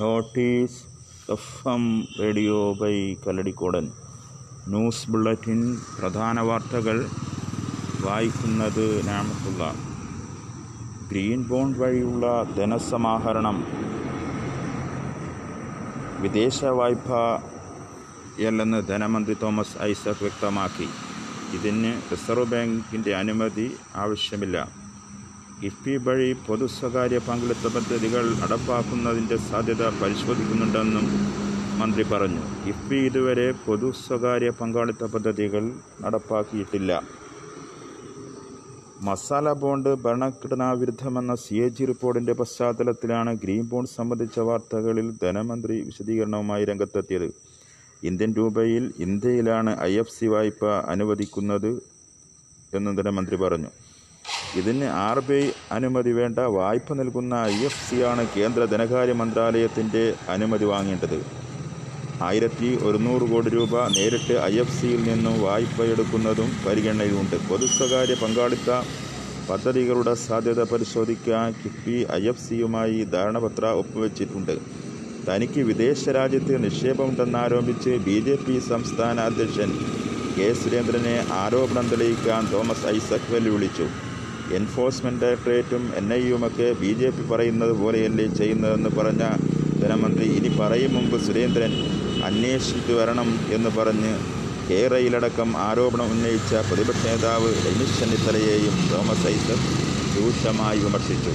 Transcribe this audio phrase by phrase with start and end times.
[0.00, 0.82] Notice
[1.30, 3.92] F M radio by Kalladikkodan.
[4.68, 7.08] News bulletin പ്രധാന വാർത്തകൾ
[8.00, 9.74] വായിക്കുന്നത് നാമത്തുള്ള.
[11.10, 13.66] ഗ്രീൻ ബോണ്ട് വഴിയുള്ള ധനസമാഹരണം.
[16.20, 20.88] വിദേശ വായ്പയല്ലെന്ന് ധനമന്ത്രി തോമസ് ഐസക് വ്യക്തമാക്കി.
[21.56, 24.81] ഇതിന് റിസർവ് ബാങ്കിന്റെ അനുമതി ആവശ്യമില്ല.
[25.62, 31.04] കിഫ്ബി വഴി പൊതു സ്വകാര്യ പങ്കാളിത്ത പദ്ധതികൾ നടപ്പാക്കുന്നതിന്റെ സാധ്യത പരിശോധിക്കുന്നുണ്ടെന്നും
[31.80, 32.42] മന്ത്രി പറഞ്ഞു.
[32.64, 35.64] കിഫ്ബി ഇതുവരെ പൊതു സ്വകാര്യ പങ്കാളിത്ത പദ്ധതികൾ
[36.04, 36.92] നടപ്പാക്കിയിട്ടില്ല.
[39.08, 46.64] മസാല ബോണ്ട് ഭരണഘടനാ വിരുദ്ധമെന്ന സി എ ജി റിപ്പോർട്ടിന്റെ പശ്ചാത്തലത്തിലാണ് ഗ്രീൻ ബോണ്ട് സംബന്ധിച്ച വാർത്തകളിൽ ധനമന്ത്രി വിശദീകരണവുമായി
[46.72, 47.28] രംഗത്തെത്തിയത്.
[48.10, 51.72] ഇന്ത്യൻ രൂപയിൽ ഇന്ത്യയിലാണ് ഐ എഫ് സി വായ്പ അനുവദിക്കുന്നത്
[52.78, 53.72] എന്ന് ധനമന്ത്രി പറഞ്ഞു.
[54.60, 55.44] ഇതിന് ആർ ബി ഐ
[55.76, 60.02] അനുമതി വേണ്ട വായ്പ നൽകുന്ന ഐ എഫ് സി ആണ് കേന്ദ്ര ധനകാര്യ മന്ത്രാലയത്തിന്റെ
[60.34, 61.18] അനുമതി വാങ്ങേണ്ടത്.
[62.28, 67.36] ആയിരത്തി ഒരുന്നൂറ് കോടി രൂപ നേരിട്ട് ഐ എഫ് സിയിൽ നിന്നും വായ്പ എടുക്കുന്നതും പരിഗണനയിലുണ്ട്.
[67.48, 68.70] പൊതു സ്വകാര്യ പങ്കാളിത്ത
[69.48, 74.54] പദ്ധതികളുടെ സാധ്യത പരിശോധിക്കാൻ കിഫ്ബി ഐ എഫ് സിയുമായി ധാരണപത്ര ഒപ്പുവെച്ചിട്ടുണ്ട്.
[75.28, 79.70] തനിക്ക് വിദേശ രാജ്യത്ത് നിക്ഷേപമുണ്ടെന്നാരോപിച്ച് ബി ജെ പി സംസ്ഥാന അധ്യക്ഷൻ
[80.36, 83.86] കെ സുരേന്ദ്രനെ ആരോപണം തെളിയിക്കാൻ തോമസ് ഐസക് വെല്ലുവിളിച്ചു.
[84.54, 89.22] എൻഫോഴ്സ്മെന്റ് ഡയറക്ടറേറ്റും എൻ ഐ യുമൊക്കെ ബി ജെ പി പറയുന്നത് പോലെയല്ലേ ചെയ്യുന്നതെന്ന് പറഞ്ഞ
[89.82, 91.72] ധനമന്ത്രി ഇനി പറയും മുമ്പ് സുരേന്ദ്രൻ
[92.24, 94.12] അന്വേഷിച്ചിട്ട് വരണം എന്ന് പറഞ്ഞ്
[94.68, 99.66] കേരളയിലടക്കം ആരോപണം ഉന്നയിച്ച പ്രതിപക്ഷ നേതാവ് രമേശ് ചെന്നിത്തലയെയും തോമസ് ഐസക്
[100.16, 101.32] രൂക്ഷമായി വിമർശിച്ചു.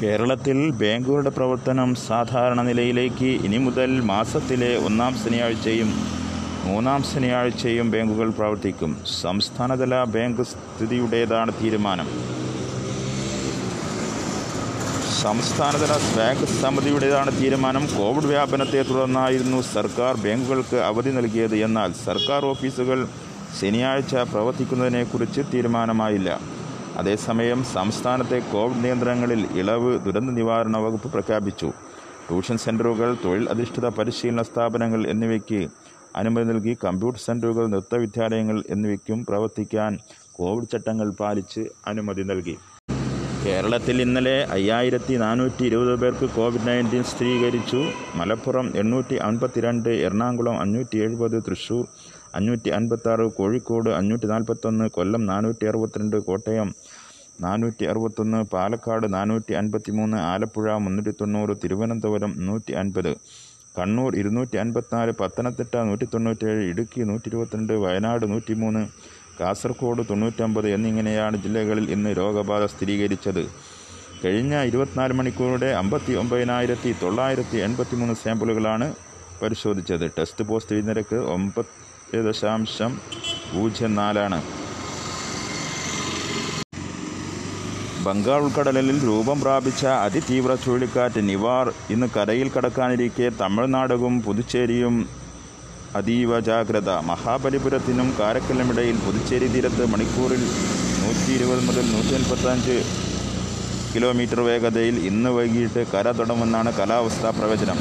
[0.00, 5.90] കേരളത്തിൽ ബാങ്കുകളുടെ പ്രവർത്തനം സാധാരണ നിലയിലേക്ക് ഇനി മുതൽ മാസത്തിലെ ഒന്നാം ശനിയാഴ്ചയും
[6.64, 8.98] മൂന്നാം ശനിയാഴ്ചയും ബാങ്കുകൾ പ്രവർത്തിക്കും.
[9.20, 12.06] സംസ്ഥാനതല ബാങ്ക് സ്ഥിതിയുടേതാണ് തീരുമാനം.
[15.22, 17.86] സംസ്ഥാനതല ബാങ്ക് സമിതിയുടേതാണ് തീരുമാനം.
[17.86, 21.56] കോവിഡ് വ്യാപനത്തെ തുടർന്നായിരുന്നു സർക്കാർ ബാങ്കുകൾക്ക് അവധി നൽകിയത്.
[21.56, 23.08] എന്നാൽ സർക്കാർ ഓഫീസുകൾ
[23.60, 26.40] ശനിയാഴ്ച പ്രവർത്തിക്കുന്നതിനെക്കുറിച്ച് തീരുമാനമായില്ല.
[26.96, 31.72] അതേസമയം സംസ്ഥാനത്തെ കോവിഡ് നിയന്ത്രണങ്ങളിൽ ഇളവ് ദുരന്ത നിവാരണ വകുപ്പ് പ്രഖ്യാപിച്ചു.
[32.28, 35.68] ട്യൂഷൻ സെന്ററുകൾ തൊഴിൽ അധിഷ്ഠിത പരിശീലന സ്ഥാപനങ്ങൾ എന്നിവയ്ക്ക്
[36.16, 39.92] അനുമതി നൽകി കമ്പ്യൂട്ടർ സെന്ററുകൾ നൃത്തവിദ്യാലയങ്ങൾ എന്നിവയ്ക്കും പ്രവർത്തിക്കാൻ
[40.38, 42.56] കോവിഡ് ചട്ടങ്ങൾ പാലിച്ച് അനുമതി നൽകി.
[43.44, 47.80] കേരളത്തിൽ ഇന്നലെ അയ്യായിരത്തി നാനൂറ്റി ഇരുപത് പേർക്ക് കോവിഡ് നയന്റീൻ സ്ഥിരീകരിച്ചു.
[48.18, 51.84] മലപ്പുറം എണ്ണൂറ്റി അൻപത്തിരണ്ട് എറണാകുളം അഞ്ഞൂറ്റി എഴുപത് തൃശ്ശൂർ
[52.38, 56.70] അഞ്ഞൂറ്റി അൻപത്താറ് കോഴിക്കോട് അഞ്ഞൂറ്റി നാൽപ്പത്തൊന്ന് കൊല്ലം നാനൂറ്റി അറുപത്തിരണ്ട് കോട്ടയം
[57.44, 63.12] നാനൂറ്റി അറുപത്തൊന്ന് പാലക്കാട് നാനൂറ്റി അൻപത്തി മൂന്ന് ആലപ്പുഴ മുന്നൂറ്റി തൊണ്ണൂറ് തിരുവനന്തപുരം നൂറ്റി അൻപത്
[63.78, 68.82] കണ്ണൂർ ഇരുന്നൂറ്റി അൻപത്തിനാല് പത്തനംതിട്ട നൂറ്റി തൊണ്ണൂറ്റേഴ് ഇടുക്കി നൂറ്റി ഇരുപത്തിരണ്ട് വയനാട് നൂറ്റിമൂന്ന്
[69.40, 73.42] കാസർഗോഡ് തൊണ്ണൂറ്റൊമ്പത് എന്നിങ്ങനെയാണ് ജില്ലകളിൽ ഇന്ന് രോഗബാധ സ്ഥിരീകരിച്ചത്.
[74.24, 78.86] കഴിഞ്ഞ ഇരുപത്തിനാല് മണിക്കൂറുടെ അമ്പത്തി ഒമ്പതിനായിരത്തി തൊള്ളായിരത്തി എൺപത്തി മൂന്ന് സാമ്പിളുകളാണ്
[79.42, 80.06] പരിശോധിച്ചത്.
[80.18, 81.72] ടെസ്റ്റ് പോസിറ്റീവ് നിരക്ക് ഒമ്പത്
[82.28, 82.92] ദശാംശം
[83.52, 84.38] പൂജ്യം നാലാണ്.
[88.06, 94.96] ബംഗാൾ ഉൾക്കടലിൽ രൂപം പ്രാപിച്ച അതിതീവ്ര ചുഴലിക്കാറ്റ് നിവാർ ഇന്ന് കരയിൽ കടക്കാനിരിക്കെ തമിഴ്നാടും പുതുച്ചേരിയും
[95.96, 96.90] അതീവ ജാഗ്രത.
[97.10, 100.42] മഹാബലിപുരത്തിനും കാരക്കലിനുമിടയിൽ പുതുച്ചേരി തീരത്ത് മണിക്കൂറിൽ
[101.00, 102.76] നൂറ്റി ഇരുപത് മുതൽ നൂറ്റി അൻപത്തഞ്ച്
[103.94, 107.78] കിലോമീറ്റർ വേഗതയിൽ ഇന്ന് വൈകിട്ട് കര തുടങ്ങുമെന്നാണ് കാലാവസ്ഥാ പ്രവചനം.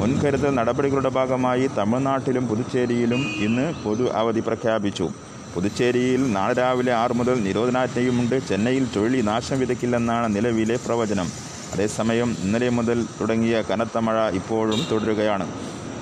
[0.00, 5.08] മുൻകരുതൽ നടപടികളുടെ ഭാഗമായി തമിഴ്നാട്ടിലും പുതുച്ചേരിയിലും ഇന്ന് പൊതു അവധി പ്രഖ്യാപിച്ചു.
[5.54, 8.36] പുതുച്ചേരിയിൽ നാളെ രാവിലെ ആറ് മുതൽ നിരോധനാജ്ഞയുമുണ്ട്.
[8.48, 11.28] ചെന്നൈയിൽ ചുഴലി നാശം വിതയ്ക്കില്ലെന്നാണ് നിലവിലെ പ്രവചനം.
[11.74, 15.46] അതേസമയം ഇന്നലെ മുതൽ തുടങ്ങിയ കനത്ത മഴ ഇപ്പോഴും തുടരുകയാണ്.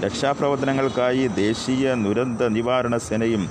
[0.05, 3.45] രക്ഷാപ്രവർത്തനങ്ങൾക്കായി ദേശീയ ദുരന്ത നിവാരണ സേനയും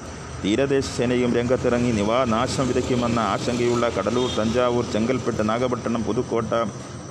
[0.43, 6.51] തീരദേശ സേനയും രംഗത്തിറങ്ങി നിവാ നാശം വിതയ്ക്കുമെന്ന ആശങ്കയുള്ള കടലൂർ തഞ്ചാവൂർ ചെങ്കൽപ്പെട്ട് നാഗപട്ടണം പുതുക്കോട്ട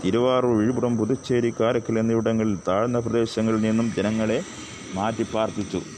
[0.04, 4.42] തിരുവാറൂർ വിഴുപുറം പുതുച്ചേരി കാരക്കൽ എന്നിവിടങ്ങളിൽ താഴ്ന്ന പ്രദേശങ്ങളിൽ നിന്നും ജനങ്ങളെ
[4.94, 5.95] മാറ്റിപ്പാർപ്പിച്ചു.